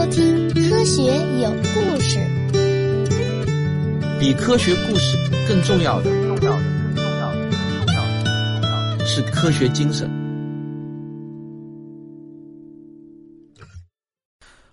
[0.00, 1.02] 收听《科学
[1.42, 2.18] 有故事》。
[4.18, 6.58] 比科学故事更重要的，重要的，
[6.94, 10.10] 更重要的，更重要的是科学精神。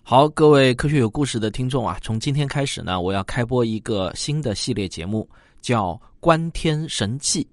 [0.02, 5.92] 好，各位科学有故事的听众啊，从今天开始呢，我要开播一个新的系列节目，叫
[6.22, 7.44] 《观天神器》。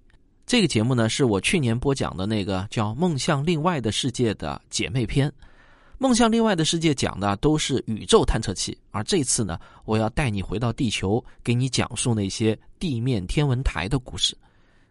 [0.46, 5.32] 这个节目呢，是我去年播讲的那个叫《梦向另外的世界》的姐妹篇。
[6.04, 14.36] 梦向另外的世界讲的都是宇宙探测器，而这次呢，我要带你回到地球，给你讲述那些地面天文台的故事。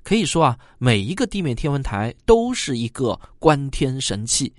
[0.01, 4.51] 可以说啊，每一个地面天文台都是一个观天神器，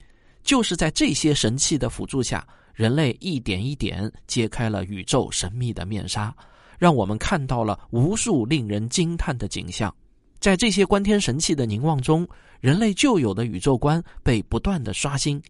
[0.44, 6.32] 就是在这些神器的辅助下，人类一点一点揭开了宇宙神秘的面纱，
[6.78, 9.92] 让我们看到了无数令人惊叹的景象。
[10.38, 12.24] 在这些观天神器的凝望中，
[12.60, 15.42] 人类旧有的宇宙观被不断的刷新。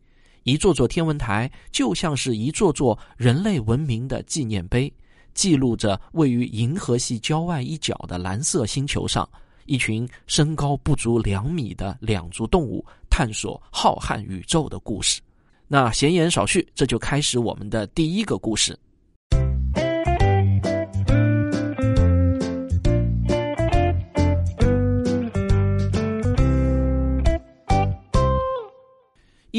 [0.44, 4.92] 一座座天文台就像是一座座人类文明的纪念碑，
[5.34, 9.28] 记录着位于银河系郊外一角的蓝色星球上，
[9.66, 15.20] 一群身高不足两米的两足动物探索浩瀚宇宙的故事。
[15.66, 18.78] 那闲言少叙，这就开始我们的第一个故事。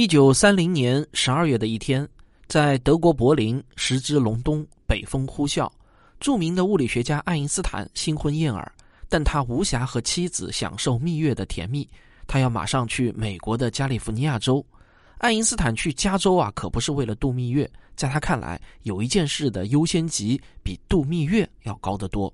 [0.06, 2.08] 一九三零年十二月的一天，
[2.45, 5.67] 在德国柏林，时值隆冬，北风呼啸。
[6.20, 8.72] 著名的物理学家爱因斯坦新婚燕尔，
[9.09, 11.89] 但他无暇和妻子享受蜜月的甜蜜，
[12.28, 14.64] 他要马上去美国的加利福尼亚州。
[15.17, 22.31] 爱因斯坦去加州啊，可不是为了度蜜月，在他看来，有一件事的优先级比度蜜月要高得多。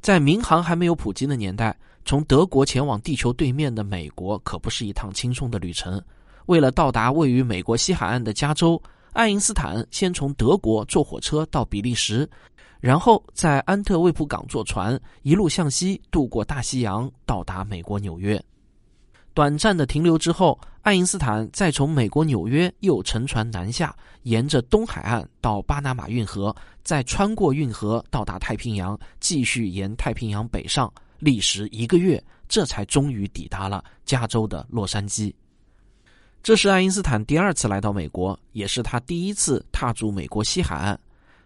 [0.00, 6.02] 在民航还没有普及的年代，从德国前往地球对面的美国，可不是一趟轻松的旅程。
[6.46, 8.80] 为了到达位于美国西海岸的加州，
[9.12, 12.28] 爱因斯坦先从德国坐火车到比利时，
[12.80, 18.42] 然后在安特卫普港坐船，一路向西渡过大西洋，到达美国纽约。
[19.34, 35.34] 短暂的停留之后，爱因斯坦再从美国纽约又乘船南下，沿着东海岸到巴拿马运河，再穿过运河到达太平洋，继续沿太平洋北上，历时一个月，这才终于抵达了加州的洛杉矶。
[36.46, 40.96] 这是爱因斯坦第二次来到美国，也是他第一次踏足美国西海岸。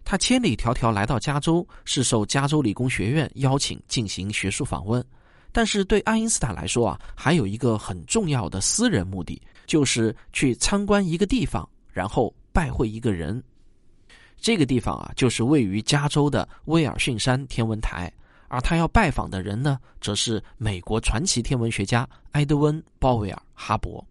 [0.05, 5.03] 他千里迢迢来到加州，是受加州理工学院邀请进行学术访问。
[5.53, 13.43] 但是对爱因斯坦来说啊，还有一个很重要的私人目的，就是去参观一个地方，然后拜会一个人。
[14.37, 18.13] 这个地方啊，就是位于加州的威尔逊山天文台。
[18.49, 24.05] 而他要拜访的人呢，则是美国传奇天文学家埃德温·鲍威尔·哈勃。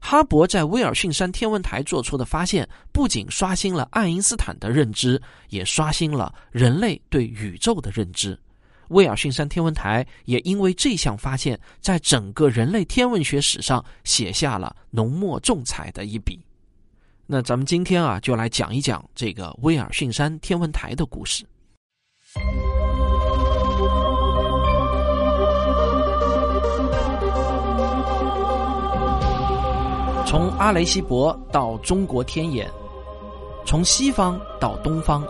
[0.00, 8.36] 哈勃在威尔逊山天文台做出的发现，不仅刷新了爱因斯坦的认知，也刷新了人类对宇宙的认知。
[8.88, 16.40] 威尔逊山天文台也因为这项发现，在整个人类天文学史上写下了浓墨重彩的一笔。
[17.26, 21.44] 那咱们今天啊，就来讲一讲这个威尔逊山天文台的故事。
[30.30, 32.70] 从阿雷西博到中国天眼，
[33.66, 35.26] 从西方到东方，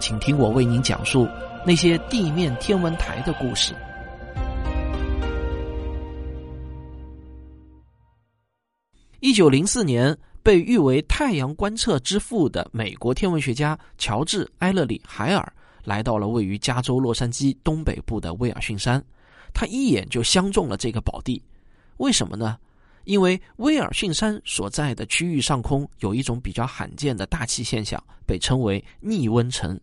[0.00, 1.28] 请听我为您讲述
[1.64, 3.72] 那些地面天文台的故事。
[9.20, 15.52] 一九零四年，被誉为太阳观测之父的美国天文学家乔治·埃勒里·海尔
[15.84, 19.00] 来到了位于加州洛杉矶东北部的威尔逊山，
[19.54, 21.40] 他一眼就相中了这个宝地，
[21.98, 22.58] 为什么呢？
[23.04, 29.78] 因为威尔逊山所在的区域上空有一种比较罕见的大气现象，被称为逆温层。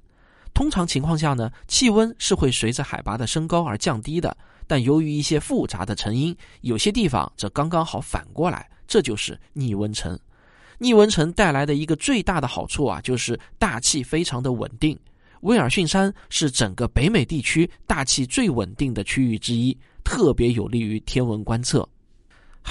[0.53, 4.35] 通常情况下呢，气温是会随着海拔的升高而降低的，
[4.67, 10.19] 但由于一些复杂的成因，有些地方则刚刚好反过来，这就是逆温层。
[10.77, 14.97] 逆温层带来的一个最大的好处啊，就是大气非常的稳定。
[15.41, 21.87] 威尔逊山是整个北美地区大气最稳定的区域之一，特别有利于天文观测。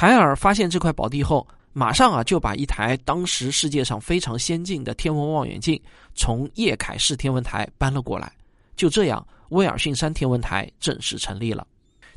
[0.01, 5.83] 海尔发现这块宝地后，马上啊就把一台当时世界上非常先进的天文望远镜
[6.15, 8.33] 从叶凯士天文台搬了过来。
[8.77, 11.67] 就这样，威尔逊山天文台正式成立了。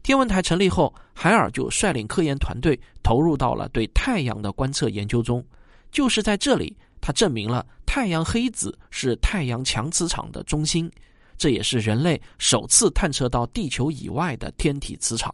[0.03, 5.43] 天文台成立后，海尔就率领科研团队投入到了对太阳的观测研究中。
[5.91, 10.87] 就是在这里，他证明了太阳黑子是太阳强磁场的中心，
[11.35, 15.33] 这也是人类首次探测到地球以外的天体磁场。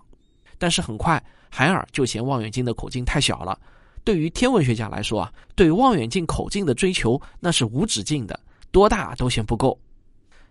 [0.57, 3.59] 但是很快，海尔就嫌望远镜的口径太小了，
[4.03, 8.39] 对于天文学家来说啊，对望远镜口径的追求那是无止境的，
[8.71, 9.77] 多大都嫌不够。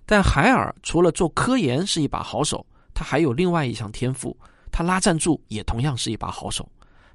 [0.04, 2.64] 但海尔除了做科研是一把好手，
[2.94, 4.36] 他还有另外一项天赋，
[4.70, 6.68] 他拉赞助也同样是一把好手。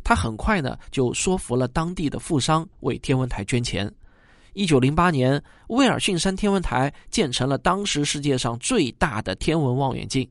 [0.03, 3.89] 他很快呢就说服了当地的富商为天文台捐钱。
[4.53, 10.27] 一九零八年，威尔逊山天文台建成了当时世界上最大的天文望远镜。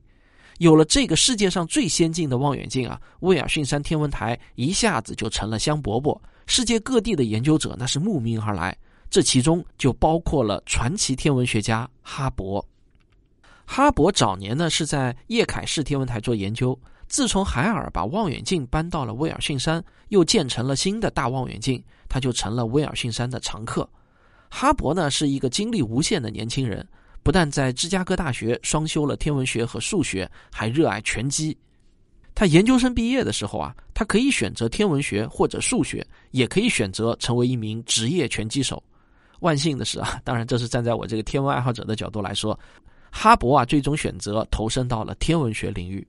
[0.60, 6.20] 有了这个世界上最先进的望远镜啊，威尔逊山天文台一下子就成了香饽饽。
[6.46, 8.76] 世界各地的研究者那是慕名而来，
[9.08, 12.62] 这其中就包括了传奇天文学家哈勃。
[13.64, 16.78] 哈勃早年呢是在叶凯士天文台做研究，
[17.08, 23.88] 自从海尔把望远镜搬到了威尔逊山，又建成了新的大望远镜，他就成了威尔逊山的常客。
[24.50, 26.86] 哈勃呢是一个精力无限的年轻人。
[27.22, 31.56] 不但在芝加哥大学双修了天文学和数学，还热爱拳击。
[32.34, 38.82] 他研究生毕业的时候啊，他可以选择天文学或者数学，也可以选择成为一名职业拳击手。
[39.40, 42.58] 万幸的是啊，当然这是站在我这个天文爱好者的角度来说，
[43.10, 46.06] 哈勃啊最终选择投身到了天文学领域。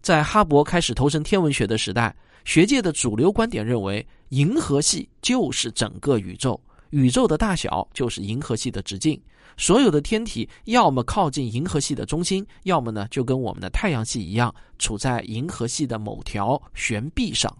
[0.00, 2.14] 在哈勃开始投身天文学的时代，
[2.44, 6.58] 学界的主流观点认为，银河系就是整个宇宙，
[6.90, 9.20] 宇宙的大小就是银河系的直径。
[9.56, 17.54] 所有的天体要么靠近银河系的中心，要么呢就跟我们的太阳系一样，处在银河系的某条悬臂上。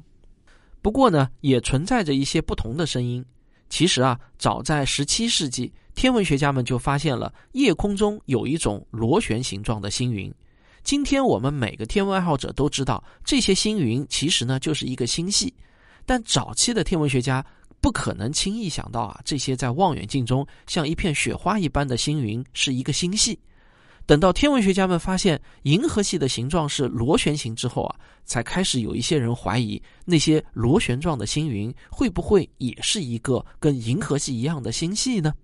[0.82, 3.24] 不过呢，也存在着一些不同的声音。
[3.70, 10.32] 其实啊，早在十七世纪，天文学家们就发现了夜空中有一种螺旋形状的星云。
[10.82, 15.54] 今天我们每个天文爱好者都知道，这些星云其实呢就是一个星系。
[16.04, 17.44] 但早期的天文学家。
[17.84, 23.38] 不可能轻易想到啊，这些在望远镜中像一片雪花一般的星云是一个星系。
[24.06, 35.34] 等到天文学家们发现银河系的形状是螺旋形之后啊，才开始有一些人怀疑那些螺旋状的星云会不会也是一个跟银河系一样的星系呢？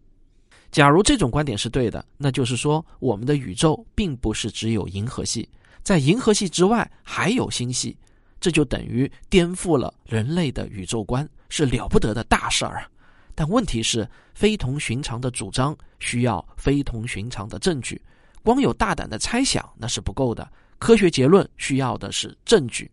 [0.72, 5.46] 假如这种观点是对的，那就是说我们的宇宙并不是只有银河系，
[5.82, 7.94] 在银河系之外还有星系，
[8.40, 11.28] 这就等于颠覆了人类的宇宙观。
[11.50, 12.88] 是了不得的大事儿啊！
[13.34, 18.00] 但问题是，非同寻常的主张需要非同寻常的证据，
[18.42, 20.50] 光有大胆的猜想那是不够的。
[20.78, 22.90] 科学结论需要的是证据。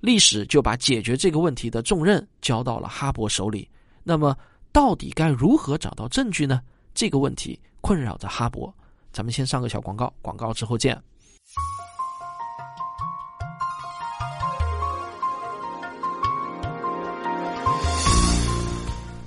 [0.00, 3.68] 历史就把解决这个问题的重任交到了哈勃手里。
[4.02, 4.36] 那么，
[4.72, 6.60] 到底该如何找到证据呢？
[6.94, 8.72] 这个问题困扰着哈勃。
[9.12, 11.00] 咱们先上个小广告，广告之后见。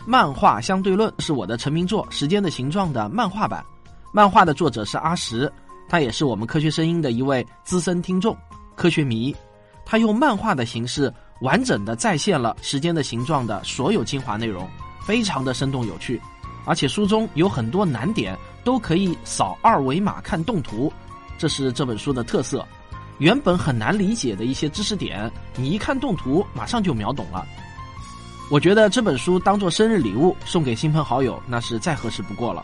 [0.07, 3.65] 漫画相对论是我的成名作《时间的形状》的漫画版。
[4.11, 5.51] 漫画的作者是阿石，
[5.89, 8.37] 他也是我们科学声音的一位资深听众、
[8.75, 9.35] 科学迷。
[9.83, 11.11] 他用漫画的形式
[11.41, 14.67] 完整的再现了《时间的形状》的所有精华内容，
[15.01, 16.21] 非常的生动有趣。
[16.65, 20.91] 而且书中有很多难点都可以扫二维码看动图，
[21.37, 22.65] 这是这本书的特色。
[23.19, 27.45] 原本很难理解的一些知识点，你一看动图马上就秒懂了。
[28.51, 32.63] 我觉得这本书当做生日礼物送给亲朋好友，那是再合适不过了。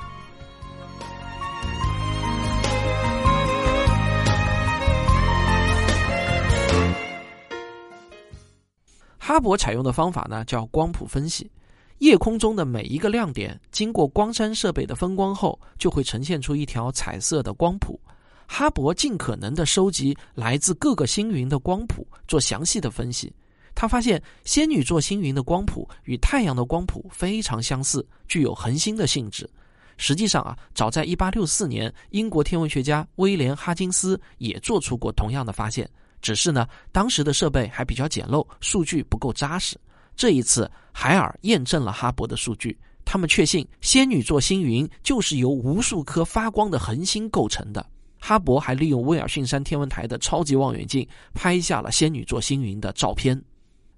[9.17, 11.49] 哈勃采用的方法呢，叫光谱分析。
[11.97, 17.99] 夜空中的每一个亮点，经过光栅设备的分光后，就会呈现出一条彩色的光谱。
[18.45, 23.33] 哈勃尽可能的收集来自各个星云的光谱，做详细的分析。
[23.81, 29.49] 他发现仙女座星云的光谱与太阳的光谱非常相似，具有恒星的性质。
[29.97, 35.89] 实际上啊，早在1864年，英国天文学家威廉·哈金斯也做出过同样的发现，
[36.21, 39.75] 只是呢，当时的设备还比较简陋，数据不够扎实。
[40.15, 47.83] 这一次，海尔验证了哈勃的数据，他们确信仙女座星云就是由无数颗发光的恒星构成的。
[48.19, 53.43] 哈勃还利用威尔逊山天文台的超级望远镜拍下了仙女座星云的照片。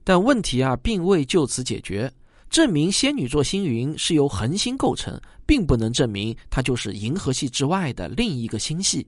[0.03, 2.11] 但问题啊，并未就此解决。
[2.49, 9.07] 证明仙女座星云是由恒星构成，并不能证明它就是银河系之外的另一个星系，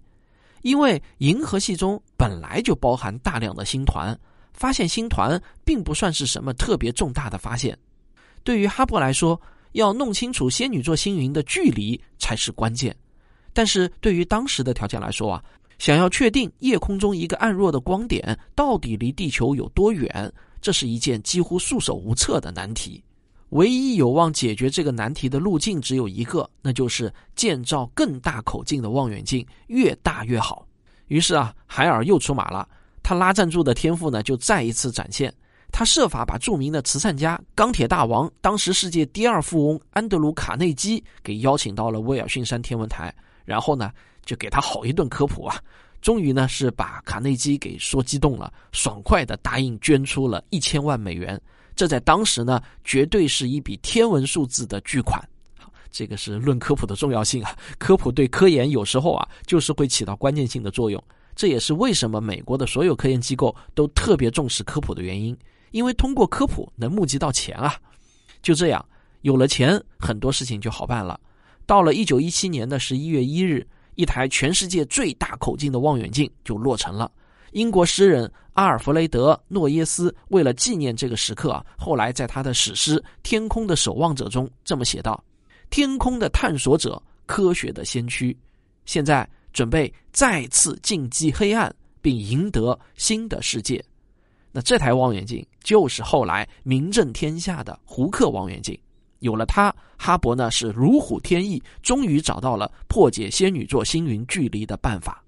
[0.63, 4.17] 因为银河系中本来就包含大量的星团，
[4.51, 7.77] 发现星团并不算是什么特别重大的发现。
[8.43, 9.39] 对于哈勃来说，
[9.73, 12.95] 要弄清楚仙女座星云的距离才是关键。
[13.53, 15.43] 但是对于当时的条件来说啊，
[15.77, 20.33] 想要确定夜空中一个暗弱的光点到底离地球有多远。
[20.65, 23.03] 这是一件几乎束手无策的难题，
[23.49, 30.67] 唯一有望解决这个难题的路径只有一个，那就是建造更大口径的望远镜，越大越好。
[31.05, 32.67] 于是啊，海尔又出马了，
[33.03, 35.31] 他拉赞助的天赋呢就再一次展现。
[35.71, 43.13] 他设法把著名的慈善家、钢铁大王、当时世界第二富翁安德鲁·卡内基给邀请到了威尔逊山天文台，
[43.45, 43.91] 然后呢，
[44.25, 45.61] 就给他好一顿科普啊。
[46.05, 51.41] 终于呢，是把卡内基给说激动了，爽快的答应捐出了一千万美元。
[51.75, 55.19] 这在当时呢，绝对是一笔天文数字的巨款。
[55.89, 61.03] 这个是论科普的重要性啊，科普对科研有时候啊，就是会起到关键性的作用。
[61.35, 65.35] 这也是为什么美国的所有科研机构都特别重视科普的原因。
[65.71, 67.73] 因为通过科普能募集到钱啊，
[68.43, 68.85] 就这样
[69.21, 71.19] 有了钱，很多事情就好办了。
[71.65, 77.11] 到了一九一七年的十一月一日，一台全世界最大口径的望远镜就落成了。
[77.51, 85.23] 英国诗人阿尔弗雷德·诺耶斯为了纪念这个时刻，后来在他的史诗《天空的守望者》中这么写道
[85.69, 88.37] ：“天空的探索者，科学的先驱，
[88.85, 93.83] 现在准备再次进击黑暗，并赢得新的世界。”
[94.51, 98.77] 那这台望远镜就是后来名震天下的胡克望远镜。
[99.25, 105.21] 有了它，哈勃呢是如虎添翼，终于找到了破解仙女座星云距离的办法。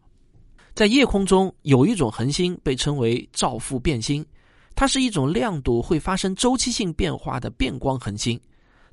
[0.75, 4.23] 在夜空中有一种恒星被称为照父变星，
[4.75, 8.39] 它是一种亮度会发生周期性变化的变光恒星。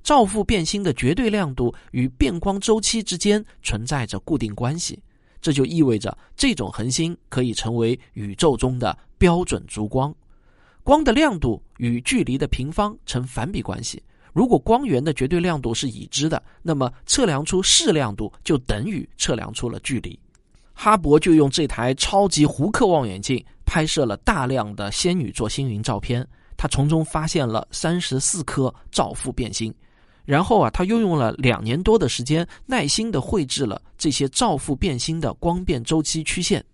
[0.02, 4.98] 照父变星的绝对亮度与变光周期之间存在着固定关系，
[5.40, 10.14] 这就意味着这种恒星可以成为宇宙中的标准烛光。
[10.82, 14.02] 光的亮度与距离的平方成反比关系。
[14.34, 20.18] 如果光源的绝对亮度是已知的，那么测量出视亮度就等于测量出了距离。
[20.74, 26.26] 哈勃就用这台超级胡克望远镜拍摄了大量的仙女座星云照片，
[26.56, 29.72] 他从中发现了三十四颗照父变星。
[30.24, 36.64] 然后啊，他又用了两年多的时间，耐心的绘制了这些照父变星的光变周期曲线，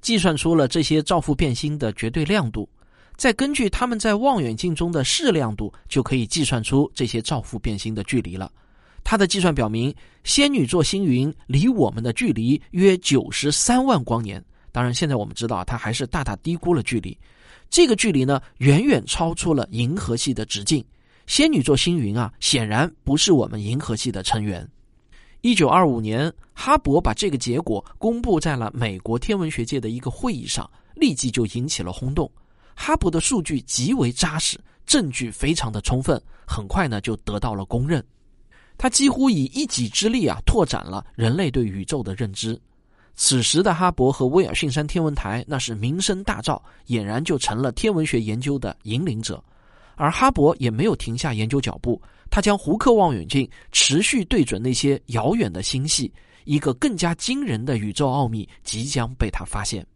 [0.00, 2.66] 计算出了这些照父变星的绝对亮度。
[3.20, 8.50] 再根据他们在望远镜中的视亮度，就可以计算出这些照父变星的距离了。
[9.04, 14.42] 他的计算表明，仙女座星云离我们的距离约九十三万光年。
[14.72, 17.14] 当然，现在我们知道，它还是大大低估了距离。
[17.68, 20.82] 这个距离呢，远远超出了银河系的直径。
[21.26, 24.66] 仙女座星云啊，显然不是我们银河系的成员。
[25.42, 32.30] 一九二五年，哈勃把这个结果公布在了美国天文学界的一个会议上，立即就引起了轰动。
[32.74, 38.04] 哈勃的数据极为扎实，证据非常的充分，很快呢就得到了公认。
[38.78, 42.58] 他几乎以一己之力啊，拓展了人类对宇宙的认知。
[43.14, 49.42] 此时的哈勃和威尔逊山天文台那是名声大噪，俨然就成了天文学研究的引领者。
[49.96, 52.00] 而哈勃也没有停下研究脚步，
[52.30, 56.10] 他将胡克望远镜持续对准那些遥远的星系，
[56.44, 59.86] 一个更加惊人的宇宙奥秘即将被他发现。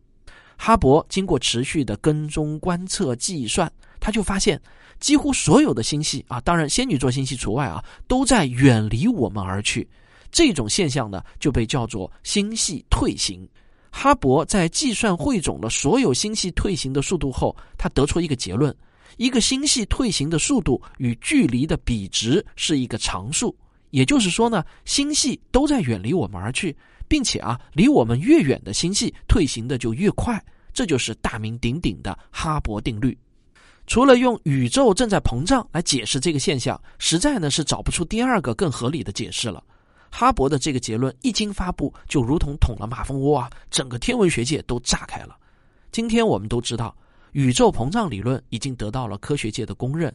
[0.57, 3.71] 哈勃经过持续的跟踪、观测、计算，
[4.01, 4.61] 他就发现，
[5.01, 9.89] 几乎所有的星系啊，当然仙女座星系除外啊，都在远离我们而去。
[10.31, 13.47] 这种现象呢，就被叫做星系退行。
[13.91, 18.75] 哈勃在计算汇总了所有星系退行的速度后，他得出一个结论：
[19.17, 23.57] 一个星系退行的速度与距离的比值是一个常数。
[23.91, 26.77] 也就是说呢，星系都在远离我们而去。
[27.15, 33.17] 并且啊，离我们越远的星系退行的就越快，这就是大名鼎鼎的哈勃定律。
[33.87, 39.63] 除了用宇宙正在膨胀来解释这个现象，实在呢是找不出第二个更合理的解释了。
[40.11, 45.37] 哈勃的这个结论一经发布，就如同捅了马蜂窝啊，整个天文学界都炸开了。
[45.93, 46.93] 今天我们都知道，
[47.31, 50.13] 宇宙膨胀理论已经得到了科学界的公认。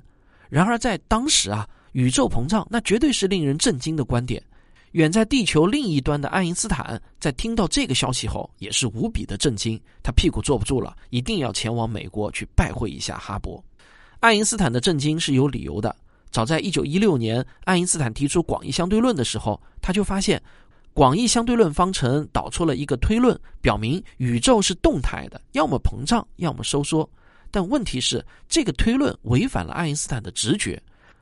[0.49, 4.43] 然而在当时啊，宇宙膨胀那绝对是令人震惊的观点。
[4.91, 9.79] 远在地球另一端的爱因斯坦，在听到这个消息后，也是无比的震惊。
[10.01, 13.61] 他屁股坐不住了，一定要前往美国去拜会一下哈勃。
[14.19, 15.95] 爱因斯坦的震惊是有理由的。
[16.31, 20.41] 早在1916年，爱因斯坦提出广义相对论的时候，他就发现，
[20.93, 27.09] 广义相对论方程导出了一个推论，表明宇宙是动态的，要么膨胀，要么收缩。
[27.51, 30.81] 但问题是，这个推论违反了爱因斯坦的直觉。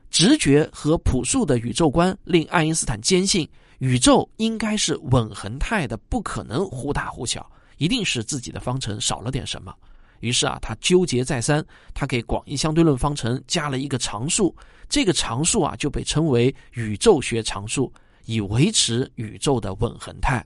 [0.09, 3.47] 直觉和朴素的宇宙观令爱因斯坦坚信
[3.79, 7.47] 宇宙应该是稳恒态的，不可能忽大忽小，
[7.77, 9.73] 一定是自己的方程少了点什么。
[10.21, 14.55] 于是啊，他纠结再三，他给广义相对论方程加了一个常数，
[14.89, 17.93] 这个常数啊就被称为宇宙学常数，
[18.25, 20.43] 以维持宇宙的稳恒态。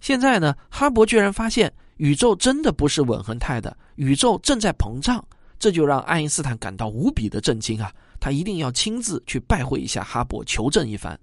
[0.00, 5.24] 现在呢，哈勃居然发现宇宙真的不是稳恒态的，宇宙正在膨胀，
[5.56, 7.92] 这就让爱因斯坦感到无比的震惊啊。
[8.20, 11.18] 他一定要亲自去拜会一下哈勃，求证一番。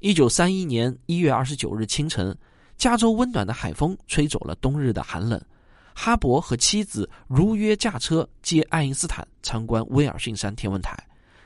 [0.00, 2.36] 一九三一年一月二十九日清晨，
[2.76, 5.40] 加州温暖的海风吹走了冬日的寒冷。
[5.94, 10.96] 哈勃和妻子如约驾车接爱因斯坦参观威尔逊山天文台。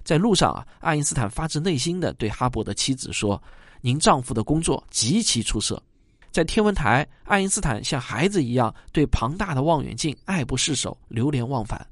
[0.04, 3.42] 在路上啊，爱因斯坦发自内心的对哈勃的妻子说
[3.82, 5.82] ：“您丈夫的工作极其出色。”
[6.30, 11.84] 在天文台，爱因斯坦像孩子一样对庞大的望远镜爱不释手、流连忘返。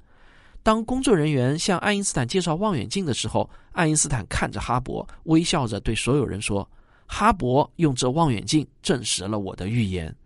[0.65, 6.67] 当工作人员向爱因斯坦介绍望远镜的时候，爱因斯坦看着哈勃，微笑着对所有人说
[7.07, 10.17] ：“哈勃用这望远镜证实了我的预言。”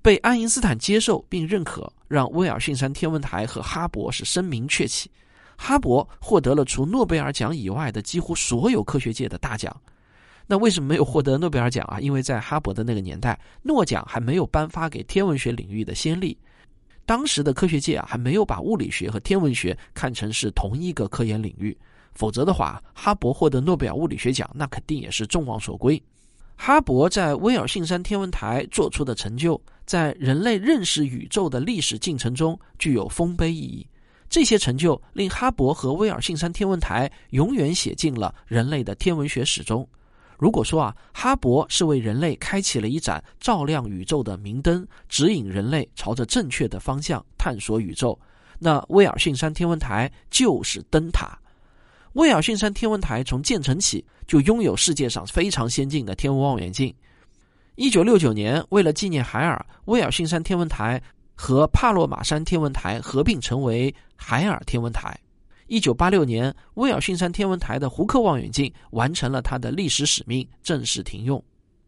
[0.00, 5.10] 被爱因斯坦接受并认可，让威尔逊山天文台和哈勃是声名鹊起。
[5.58, 9.74] 哈勃获得了除诺贝尔奖以外的几乎所有科学界的大奖。
[10.46, 12.00] 那为什么没有获得诺贝尔奖啊？
[12.00, 16.38] 因为在哈勃的那个年代，诺奖还没有颁发给天文学领域的先例。
[17.06, 21.74] 当时的科学界啊，还没有把物理学和天文学看成是同一个科研领域，
[22.14, 26.02] 否则的话，哈勃获得诺贝尔物理学奖，那肯定也是众望所归。
[26.56, 33.86] 哈勃在威尔逊山天文台做出的成就，在人类认识宇宙的历史进程中具有丰碑意义。
[34.28, 39.88] 这些成就令哈勃和威尔逊山天文台永远写进了人类的天文学史中。
[40.38, 48.18] 如果说啊，哈勃是为人类开启了一盏照亮宇宙的明灯，指引人类朝着正确的方向探索宇宙，
[48.58, 51.38] 那威尔逊山天文台就是灯塔。
[52.12, 56.94] 威尔逊山天文台从建成起就拥有世界上非常先进的天文望远镜。
[57.74, 61.02] 一九六九年，为了纪念海尔，威尔逊山天文台
[61.34, 65.18] 和帕洛马山天文台合并成为海尔天文台。
[65.66, 71.42] 一九八六年，威尔逊山天文台的胡克望远镜完成了它的历史使命，正式停用。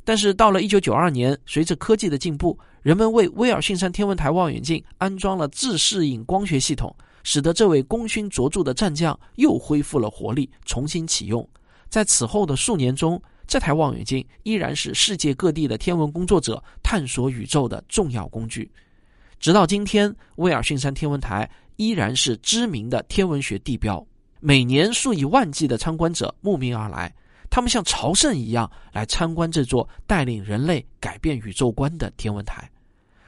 [0.04, 11.46] 但是到了一九九二年，随着科技的进步，人们为威尔逊山天文台望远镜安装了自适应光学系统，使得这位功勋卓著的战将又恢复了活力，重新启用。
[11.88, 18.70] 在此后的数年中，这台望远镜依然是世界各地的天文工作者探索宇宙的重要工具。
[19.38, 21.48] 直到今天，威尔逊山天文台。
[21.78, 24.04] 依然是知名的天文学地标，
[24.40, 27.14] 每年数以万计的参观者慕名而来，
[27.48, 32.68] 他们像朝圣一样来参观这座带领人类改变宇宙观的天文台。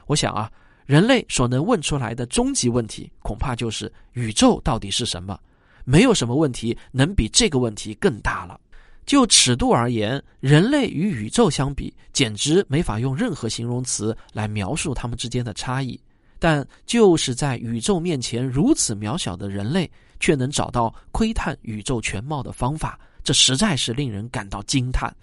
[0.05, 0.51] 我想啊，
[0.85, 5.39] 人类所能问出来的终极问题，恐怕就是宇宙到底是什么？
[5.85, 8.59] 没有什么问题能比这个问题更大了。
[9.05, 15.97] 就尺度而言，人类与宇宙相比，简直没法用任何形容词来描述它们之间的差异。
[16.41, 19.87] 但就是在宇宙面前如此渺小的人类，
[20.19, 25.15] 却能找到窥探宇宙全貌的方法，这实在是令人感到惊叹。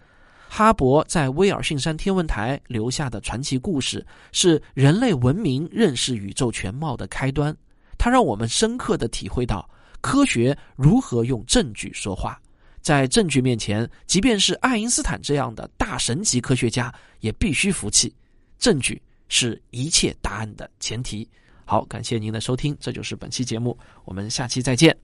[0.49, 7.53] 哈勃在威尔逊山天文台留下的传奇故事，是人类文明认识宇宙全貌的开端。
[7.99, 9.69] 它让我们深刻的体会到，
[10.01, 12.41] 科学如何用证据说话。
[12.81, 18.15] 在证据面前，即便是爱因斯坦这样的大神级科学家，也必须服气。
[18.57, 19.03] 证据。
[19.29, 21.29] 是一切答案的前提。
[21.65, 24.97] 好，感谢您的收听，这就是本期节目，我们下期再见。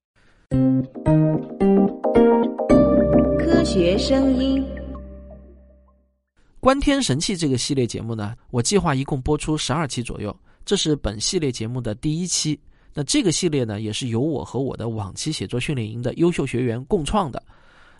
[3.38, 4.64] 科学声音，
[6.60, 10.34] 观天神器这个系列节目呢，我计划一共播出十二期左右，
[10.64, 12.58] 这是本系列节目的第一期。
[12.94, 17.42] 那这个系列呢，也是由我和我的往期写作训练营的优秀学员共创的。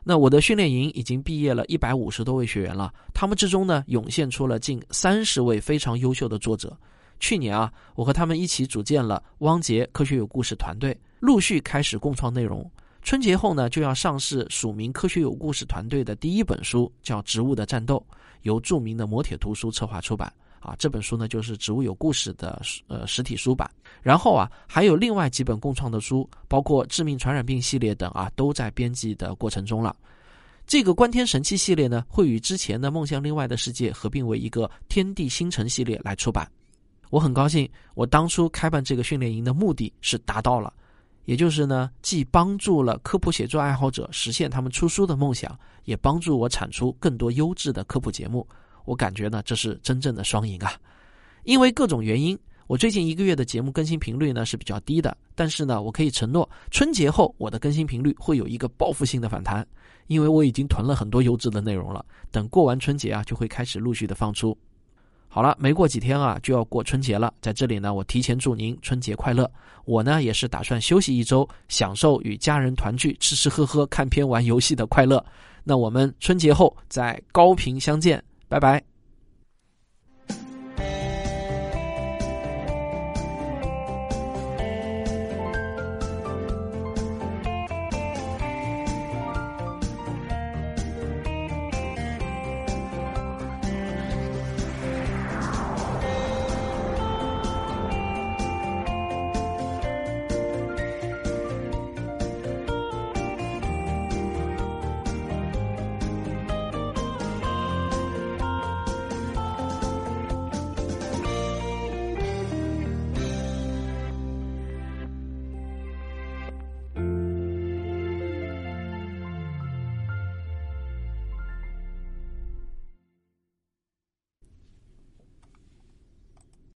[0.06, 6.76] 那我的训练营已经毕业了一百五十多位学员了，他们之中呢涌现出了近三十位非常优秀的作者。
[7.18, 12.70] 去年啊，我和他们一起组建了汪杰科学有故事团队，陆续开始共创内容。
[13.00, 17.96] 春节后呢，就要上市署名科学有故事团队的第一本书，叫《植物的战斗》，
[18.42, 20.30] 由著名的磨铁图书策划出版。
[20.64, 23.70] 啊，这本书呢就是《植物有故事》的呃实体书版，
[24.02, 29.94] 然后啊还有另外几本共创的书，包括致命传染病系列等啊，都在编辑的过程中了。
[30.66, 36.50] 这个观天神器系列呢，会与之前的梦想另外的世界合并为一个天地星辰系列来出版。
[37.10, 40.72] 我很高兴，我当初开办这个训练营的目的是达到了，
[41.26, 48.48] 也就是呢，既帮助了科普写作爱好者实现他们出书的梦想，也帮助我产出更多优质的科普节目。
[48.84, 50.72] 我感觉呢，这是真正的双赢啊！
[51.44, 55.16] 因为各种原因，我最近一个月的节目更新频率呢是比较低的。
[55.34, 59.66] 但是呢，我可以承诺，春节后我的更新频率会有一个报复性的反弹，
[60.06, 62.04] 因为我已经囤了很多优质的内容了。
[62.30, 64.56] 等过完春节啊，就会开始陆续的放出。
[65.28, 67.34] 好了，没过几天啊，就要过春节了。
[67.40, 69.50] 在这里呢，我提前祝您春节快乐。
[69.84, 75.24] 我呢，也是打算休息一周，享受与家人团聚、吃吃喝喝、看片、玩游戏的快乐。
[75.64, 78.22] 那我们春节后在高频相见。
[78.54, 78.93] 拜拜。